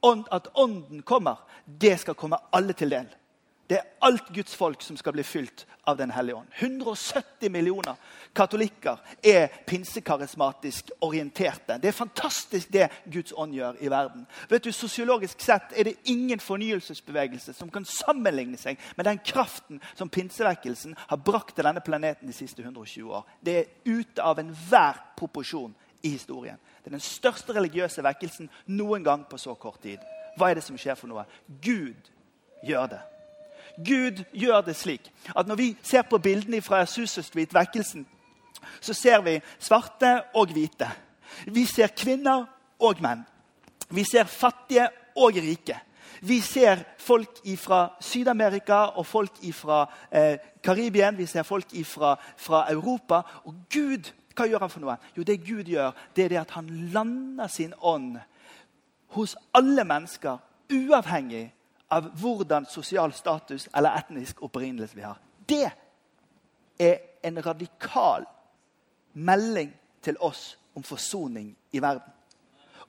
[0.04, 3.08] At Ånden kommer, det skal komme alle til del.
[3.72, 6.48] Det er alt Guds folk som skal bli fylt av Den hellige ånd.
[6.58, 7.94] 170 millioner
[8.36, 11.78] katolikker er pinsekarismatisk orienterte.
[11.80, 14.26] Det er fantastisk det Guds ånd gjør i verden.
[14.50, 19.80] Vet du, Sosiologisk sett er det ingen fornyelsesbevegelse som kan sammenligne seg med den kraften
[19.94, 23.24] som pinsevekkelsen har brakt til denne planeten de siste 120 år.
[23.40, 26.60] Det er ute av enhver proporsjon i historien.
[26.82, 30.04] Det er den største religiøse vekkelsen noen gang på så kort tid.
[30.36, 31.24] Hva er det som skjer for noe?
[31.64, 32.12] Gud
[32.68, 33.00] gjør det.
[33.76, 38.06] Gud gjør det slik at når vi ser på bildene fra Azusa Street-vekkelsen,
[38.80, 40.88] så ser vi svarte og hvite.
[41.46, 42.44] Vi ser kvinner
[42.78, 43.24] og menn.
[43.90, 45.78] Vi ser fattige og rike.
[46.22, 51.18] Vi ser folk fra Syd-Amerika og folk fra eh, Karibien.
[51.18, 53.22] Vi ser folk fra Europa.
[53.44, 54.96] Og Gud, hva gjør han for noe?
[55.16, 58.18] Jo, det Gud gjør, det er det at han lander sin ånd
[59.12, 60.38] hos alle mennesker,
[60.72, 61.52] uavhengig
[61.92, 65.18] av hvordan sosial status eller etnisk opprinnelse vi har.
[65.46, 65.68] Det
[66.80, 68.24] er en radikal
[69.12, 72.08] melding til oss om forsoning i verden.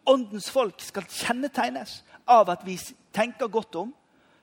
[0.08, 2.78] Åndens folk skal kjennetegnes av at vi
[3.16, 3.92] tenker godt om,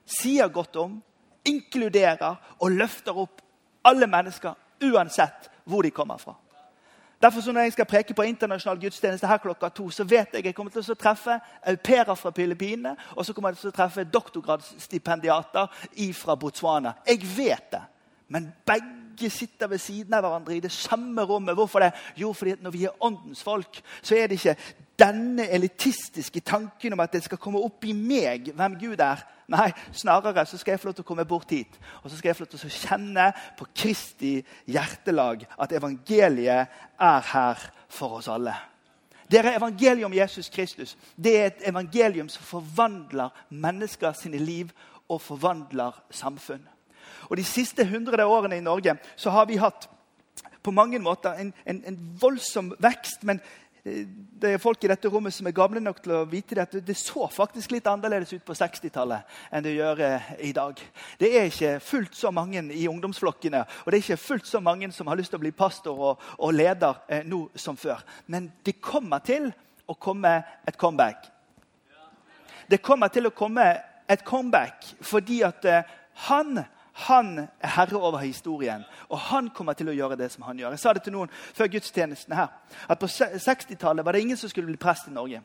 [0.05, 0.99] sier godt om,
[1.45, 3.41] inkluderer og løfter opp
[3.85, 6.35] alle mennesker, uansett hvor de kommer fra.
[7.21, 10.45] Derfor så Når jeg skal preke på internasjonal gudstjeneste her klokka to, så vet jeg
[10.45, 13.75] jeg kommer til å treffe au pairer fra Filippinene og så kommer jeg til å
[13.75, 15.67] treffe doktorgradsstipendiater
[16.13, 16.93] fra Botswana.
[17.07, 17.81] Jeg vet det.
[18.27, 21.55] Men begge sitter ved siden av hverandre i det samme rommet.
[21.55, 21.91] Hvorfor det?
[22.17, 24.55] Jo, fordi når vi er åndens folk, så er det ikke
[25.01, 29.23] denne elitistiske tanken om at det skal komme opp i meg hvem Gud er.
[29.51, 32.29] Nei, snarere så skal jeg få lov til å komme bort hit og så skal
[32.29, 34.33] jeg få lov til å kjenne på Kristi
[34.71, 38.53] hjertelag at evangeliet er her for oss alle.
[39.31, 44.71] Dere evangeliet om Jesus Kristus det er et evangelium som forvandler mennesker sine liv
[45.11, 46.63] og forvandler samfunn.
[47.29, 49.89] Og De siste hundre årene i Norge så har vi hatt
[50.63, 53.23] på mange måter en, en, en voldsom vekst.
[53.23, 53.41] Men
[53.83, 56.85] det er folk i dette rommet som er gamle nok til å vite det, at
[56.85, 60.77] det så faktisk litt annerledes ut på 60-tallet enn det gjør eh, i dag.
[61.17, 64.91] Det er ikke fullt så mange i ungdomsflokkene og det er ikke fullt så mange
[64.93, 68.03] som har lyst til å bli pastor og, og leder eh, nå som før.
[68.29, 69.49] Men det kommer til
[69.89, 70.35] å komme
[70.67, 71.25] et comeback.
[72.69, 73.65] Det kommer til å komme
[74.11, 75.89] et comeback fordi at eh,
[76.29, 76.61] han
[77.07, 80.75] han er herre over historien, og han kommer til å gjøre det som han gjør.
[80.75, 82.47] Jeg sa det til noen før gudstjenesten her,
[82.87, 85.41] at På 60-tallet var det ingen som skulle bli prest i Norge.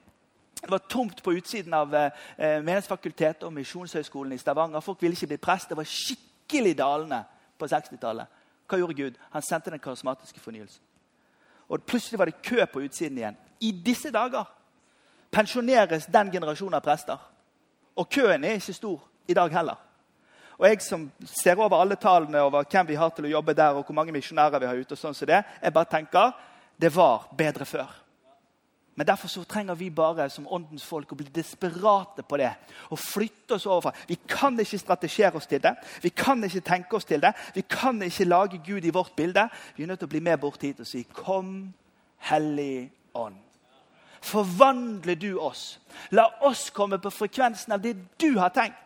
[0.61, 4.81] Det var tomt på utsiden av eh, Menighetsfakultetet og Misjonshøgskolen i Stavanger.
[4.81, 5.69] Folk ville ikke bli prest.
[5.69, 7.23] Det var skikkelig dalende
[7.59, 8.27] på 60-tallet.
[8.67, 9.19] Hva gjorde Gud?
[9.31, 10.83] Han sendte den karismatiske fornyelsen.
[11.69, 13.37] Og Plutselig var det kø på utsiden igjen.
[13.61, 14.45] I disse dager
[15.31, 17.19] pensjoneres den generasjonen av prester.
[17.97, 19.86] Og køen er ikke stor i dag heller.
[20.59, 23.77] Og jeg som ser over alle tallene over hvem vi har til å jobbe der,
[23.77, 26.35] og hvor mange misjonærer vi har ute, og sånn som det, jeg bare tenker
[26.77, 27.93] det var bedre før.
[28.97, 32.55] Men derfor så trenger vi bare som åndens folk å bli desperate på det.
[32.89, 33.93] Og flytte oss overfra.
[34.09, 35.75] Vi kan ikke strategere oss til det.
[36.01, 37.35] Vi kan ikke tenke oss til det.
[37.53, 39.45] Vi kan ikke lage Gud i vårt bilde.
[39.77, 41.75] Vi er nødt til å bli med bort hit og si, 'Kom,
[42.19, 43.45] Hellig Ånd'.
[44.23, 45.79] Forvandle du oss.
[46.11, 48.86] La oss komme på frekvensen av det du har tenkt.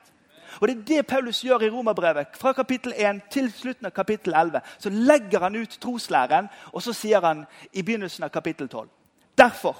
[0.60, 2.26] Og Det er det Paulus gjør i Romerbrevet.
[2.34, 6.92] Fra kapittel 1 til slutten av kapittel 11 så legger han ut troslæren, og så
[6.92, 8.88] sier han i begynnelsen av kapittel 12.
[9.38, 9.76] Derfor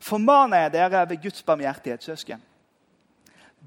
[0.00, 2.42] formaner jeg dere ved Guds barmhjertighet, søsken.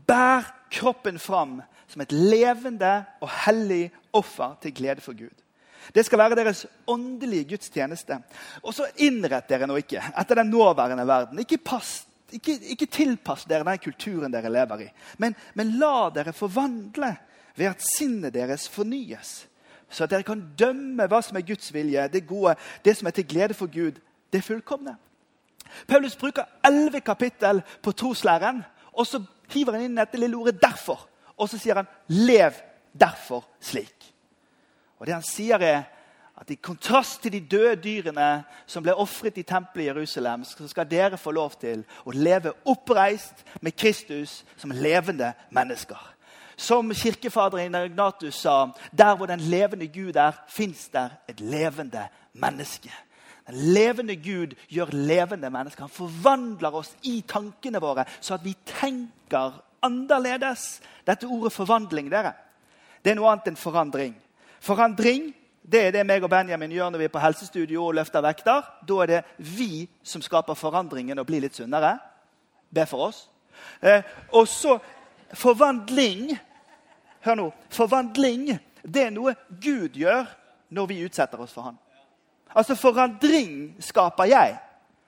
[0.07, 5.35] Bær kroppen fram som et levende og hellig offer til glede for Gud.
[5.95, 8.19] Det skal være deres åndelige gudstjeneste.
[8.63, 11.39] Og så innrett dere nå ikke etter den nåværende verden.
[11.39, 16.33] Ikke pass ikke, ikke tilpass dere den kulturen dere lever i, men, men la dere
[16.33, 17.15] forvandle
[17.55, 19.47] ved at sinnet deres fornyes.
[19.91, 23.15] Så at dere kan dømme hva som er Guds vilje, det gode, det som er
[23.15, 23.99] til glede for Gud,
[24.31, 24.95] det fullkomne.
[25.87, 28.63] Paulus bruker elleve kapittel på troslæren,
[28.93, 31.07] og så hiver han inn dette lille ordet 'derfor'.
[31.37, 32.53] Og så sier han 'lev
[32.99, 34.11] derfor slik'.
[34.99, 35.83] Og Det han sier, er
[36.41, 40.67] at i kontrast til de døde dyrene som ble ofret i tempelet i Jerusalem, så
[40.67, 45.99] skal dere få lov til å leve oppreist med Kristus som levende mennesker.
[46.57, 52.89] Som kirkefaderen Ignatus sa, der hvor den levende Gud er, fins der et levende menneske.
[53.47, 55.85] Den levende Gud gjør levende mennesker.
[55.85, 60.81] Han forvandler oss i tankene våre, så at vi tenker annerledes.
[61.05, 62.33] Dette ordet 'forvandling' dere,
[63.05, 64.15] det er noe annet enn forandring.
[64.61, 68.23] Forandring det er det meg og Benjamin gjør når vi er på helsestudio og løfter
[68.25, 68.65] vekter.
[68.87, 71.97] Da er det vi som skaper forandringen og blir litt sunnere.
[72.73, 73.27] Be for oss.
[73.81, 74.01] Eh,
[74.33, 74.79] og så
[75.37, 76.31] forvandling
[77.21, 77.51] Hør nå.
[77.69, 78.47] Forvandling
[78.81, 80.25] det er noe Gud gjør
[80.73, 81.77] når vi utsetter oss for Han.
[82.57, 84.55] Altså forandring skaper jeg.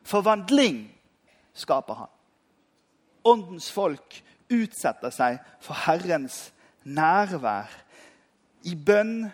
[0.05, 0.83] Forvandling
[1.57, 2.11] skaper Han.
[3.25, 4.19] Åndens folk
[4.51, 6.51] utsetter seg for Herrens
[6.83, 7.71] nærvær
[8.69, 9.31] i bønn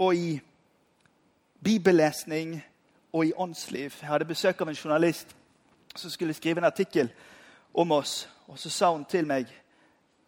[0.00, 0.40] og i
[1.64, 2.62] bibellesning
[3.12, 3.92] og i åndsliv.
[4.00, 5.36] Jeg hadde besøk av en journalist
[5.96, 7.10] som skulle skrive en artikkel
[7.74, 8.28] om oss.
[8.48, 9.46] Og så sa hun til meg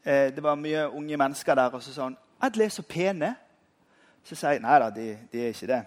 [0.04, 1.70] eh, Det var mye unge mennesker der.
[1.70, 3.34] Og så sa hun Adle er så pene.
[4.24, 5.82] Så sa jeg nei da, de, de er ikke det.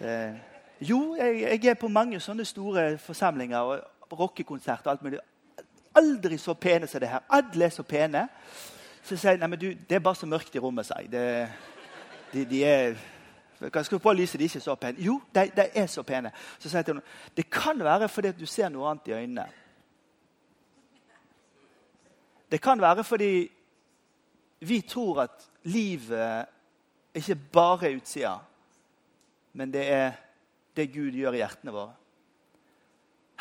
[0.00, 0.34] Eh,
[0.80, 5.20] jo, jeg, jeg, er på mange sånne store forsamlinger og rockekonsert og alt mulig.
[5.94, 7.22] Aldri så pene som det her.
[7.30, 8.26] Alle er så pene.
[9.02, 10.88] Så sier jeg nei, men du, det er bare så mørkt i rommet.
[10.88, 11.06] Sier.
[11.12, 11.22] Det,
[12.32, 12.96] de, de er
[13.70, 14.98] kan skru på lyset, de er ikke så pene.
[14.98, 16.32] Jo, de, de er så pene.
[16.58, 19.46] Så sier jeg til henne det kan være fordi du ser noe annet i øynene.
[22.52, 23.50] Det kan være fordi
[24.60, 26.46] vi tror at livet
[27.14, 28.34] ikke bare er utsida,
[29.52, 30.12] men det er
[30.76, 31.94] det Gud gjør i hjertene våre.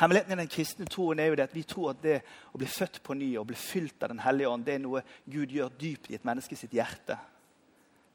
[0.02, 2.68] Hemmeligheten i den kristne troen er jo det at vi tror at det å bli
[2.68, 5.70] født på ny og bli fylt av Den hellige ånd, det er noe Gud gjør
[5.80, 7.20] dypt i et menneske sitt hjerte.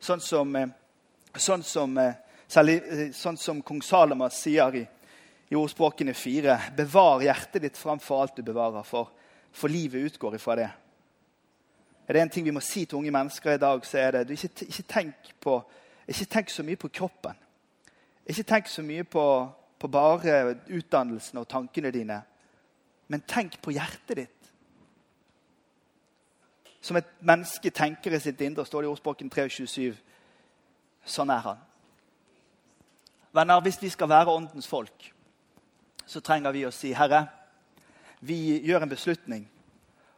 [0.01, 0.69] Sånn som, eh,
[1.37, 2.15] sånn som, eh,
[2.57, 4.87] eh, sånn som kong Salomo sier i,
[5.51, 9.11] i ordspråkene fire Bevar hjertet ditt framfor alt du bevarer, for,
[9.53, 10.71] for livet utgår ifra det.
[12.09, 14.37] Er det en ting vi må si til unge mennesker i dag, så er det
[14.37, 15.59] ikke, ikke, tenk, på,
[16.07, 17.35] ikke tenk så mye på kroppen.
[18.27, 19.25] Ikke tenk så mye på,
[19.79, 22.21] på bare utdannelsen og tankene dine,
[23.09, 24.36] men tenk på hjertet ditt.
[26.87, 29.97] Som et menneske tenker i sitt indre, står det i ordspråken 327.
[31.07, 31.63] Sånn er han.
[33.35, 35.09] Venner, hvis vi skal være åndens folk,
[36.07, 37.27] så trenger vi å si, 'Herre,
[38.21, 39.49] vi gjør en beslutning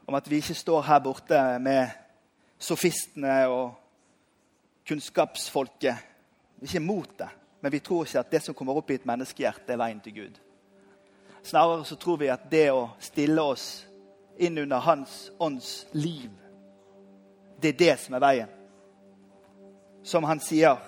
[0.07, 1.89] om at vi ikke står her borte med
[2.59, 3.75] sofistene og
[4.87, 5.97] kunnskapsfolket.
[6.57, 7.29] Vi er ikke imot det,
[7.61, 10.15] men vi tror ikke at det som kommer opp i et menneskehjerte, er veien til
[10.15, 10.39] Gud.
[11.43, 13.87] Snarere så tror vi at det å stille oss
[14.39, 16.31] inn under Hans ånds liv,
[17.61, 18.53] det er det som er veien.
[20.07, 20.79] Som han sier,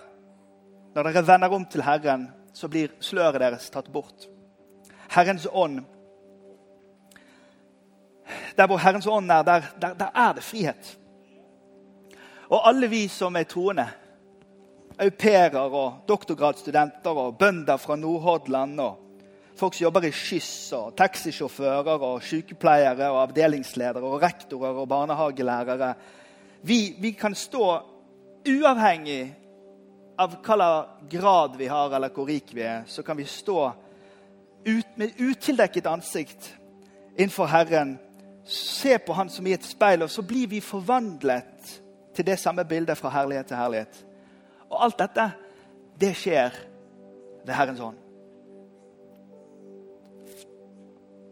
[0.95, 4.29] når dere vender om til Herren, så blir sløret deres tatt bort.
[5.11, 5.83] Herrens ånd
[8.57, 10.99] Der hvor Herrens ånd er, der, der, der er det frihet.
[12.51, 13.87] Og alle vi som er troende,
[15.01, 18.99] au pairer og doktorgradsstudenter og bønder fra Nordhordland og
[19.57, 25.95] folk som jobber i skyss, og taxisjåfører og sykepleiere og avdelingsledere og rektorer og barnehagelærere
[26.63, 27.83] vi, vi kan stå
[28.47, 29.35] uavhengig
[30.21, 33.73] av hvilken grad vi har, eller hvor rik vi er, så kan vi stå
[34.65, 36.55] ut, med utildekket ansikt
[37.17, 37.99] innenfor Herren,
[38.45, 41.81] se på Han som i et speil, og så blir vi forvandlet
[42.15, 44.05] til det samme bildet fra herlighet til herlighet.
[44.71, 45.31] Og alt dette,
[46.01, 46.55] det skjer
[47.45, 47.97] ved Herrens hånd.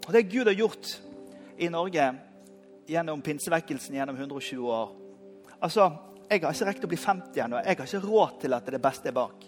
[0.07, 1.03] Og Det Gud har gjort
[1.59, 2.13] i Norge
[2.89, 4.98] gjennom pinsevekkelsen gjennom 120 år,
[5.63, 5.91] Altså,
[6.31, 7.57] Jeg har ikke rekt å bli 50 ennå.
[7.57, 9.47] Jeg har ikke råd til at det beste er bak.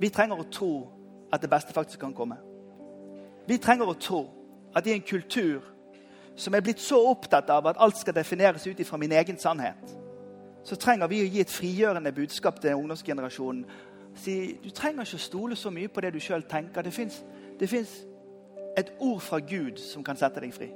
[0.00, 0.72] Vi trenger å tro
[1.32, 2.40] at det beste faktisk kan komme.
[3.46, 4.24] Vi trenger å tro
[4.74, 5.62] at i en kultur
[6.34, 9.94] som er blitt så opptatt av at alt skal defineres ut fra min egen sannhet,
[10.64, 13.64] så trenger vi å gi et frigjørende budskap til ungdomsgenerasjonen.
[14.16, 16.82] Si, du trenger ikke å stole så mye på det du sjøl tenker.
[16.82, 17.94] Det fins
[18.76, 20.70] et ord fra Gud som kan sette deg fri.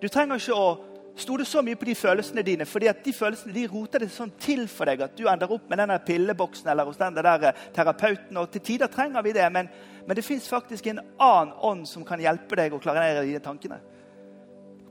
[0.00, 0.68] Du trenger ikke å
[1.16, 4.32] stole så mye på de følelsene dine, fordi at de følelsene de roter det sånn
[4.40, 7.64] til for deg at du ender opp med denne pilleboksen eller hos den der eh,
[7.74, 8.36] terapeuten.
[8.36, 9.68] og Til tider trenger vi det, men,
[10.06, 13.80] men det fins faktisk en annen ånd som kan hjelpe deg å klarere dine tankene.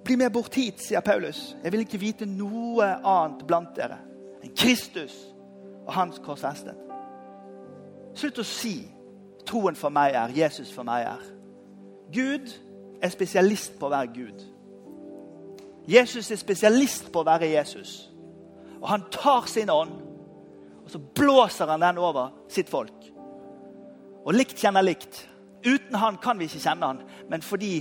[0.05, 1.55] Bli med bort hit, sier Paulus.
[1.63, 3.99] Jeg vil ikke vite noe annet blant dere
[4.39, 5.15] enn Kristus
[5.85, 6.77] og hans korsfestet.
[8.15, 8.87] Slutt å si
[9.45, 11.27] 'troen for meg er', 'Jesus for meg er'.
[12.13, 12.49] Gud
[13.01, 14.58] er spesialist på å være Gud.
[15.89, 18.09] Jesus er spesialist på å være Jesus.
[18.79, 19.95] Og han tar sin ånd,
[20.83, 23.07] og så blåser han den over sitt folk.
[24.25, 25.23] Og likt kjenner likt.
[25.65, 27.73] Uten han kan vi ikke kjenne han, men fordi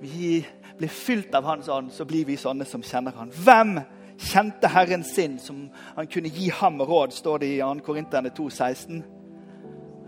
[0.00, 0.38] vi
[0.78, 3.32] blir fylt av hans ånd, så blir vi sånne som kjenner han.
[3.34, 3.76] Hvem
[4.18, 7.74] kjente Herren sin, som han kunne gi ham råd, står det i 2.
[7.86, 9.02] Korinterne 2, 16.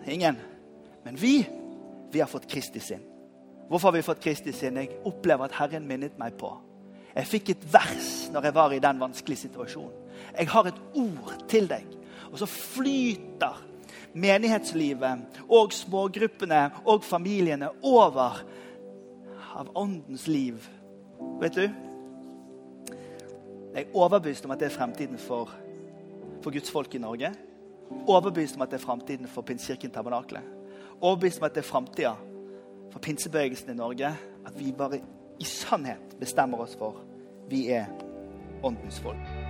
[0.06, 0.38] Ingen.
[1.04, 1.46] Men vi,
[2.12, 3.02] vi har fått Kristi sinn.
[3.68, 4.78] Hvorfor har vi fått Kristi sinn?
[4.78, 6.52] Jeg opplever at Herren minnet meg på.
[7.16, 10.04] Jeg fikk et vers når jeg var i den vanskelige situasjonen.
[10.36, 11.86] Jeg har et ord til deg.
[12.32, 13.62] Og så flyter
[14.16, 18.42] menighetslivet og smågruppene og familiene over
[19.56, 20.60] av åndens liv.
[21.40, 21.64] Vet du?
[23.76, 25.52] Jeg er overbevist om at det er fremtiden for,
[26.44, 27.32] for Guds folk i Norge.
[28.08, 30.40] Overbevist om at det er fremtiden for Pinsekirken Tabernakle.
[31.00, 32.14] Overbevist om at det er framtida
[32.92, 34.16] for pinsebevegelsen i Norge.
[34.46, 35.00] At vi bare
[35.38, 37.02] i sannhet bestemmer oss for
[37.50, 37.86] vi er
[38.64, 39.45] åndens folk.